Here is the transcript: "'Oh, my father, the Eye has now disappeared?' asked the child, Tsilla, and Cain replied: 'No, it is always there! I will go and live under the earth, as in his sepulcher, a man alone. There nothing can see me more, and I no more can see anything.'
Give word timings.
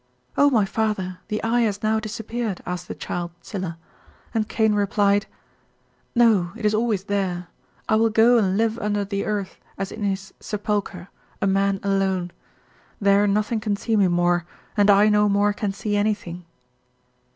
"'Oh, 0.35 0.49
my 0.49 0.65
father, 0.65 1.19
the 1.27 1.43
Eye 1.43 1.61
has 1.61 1.83
now 1.83 1.99
disappeared?' 1.99 2.59
asked 2.65 2.87
the 2.87 2.95
child, 2.95 3.29
Tsilla, 3.43 3.77
and 4.33 4.49
Cain 4.49 4.73
replied: 4.73 5.27
'No, 6.15 6.53
it 6.55 6.65
is 6.65 6.73
always 6.73 7.03
there! 7.03 7.49
I 7.87 7.97
will 7.97 8.09
go 8.09 8.39
and 8.39 8.57
live 8.57 8.79
under 8.79 9.05
the 9.05 9.25
earth, 9.25 9.57
as 9.77 9.91
in 9.91 10.01
his 10.01 10.33
sepulcher, 10.39 11.09
a 11.39 11.45
man 11.45 11.79
alone. 11.83 12.31
There 12.99 13.27
nothing 13.27 13.59
can 13.59 13.75
see 13.75 13.95
me 13.95 14.07
more, 14.07 14.47
and 14.75 14.89
I 14.89 15.07
no 15.07 15.29
more 15.29 15.53
can 15.53 15.71
see 15.71 15.95
anything.' 15.95 16.45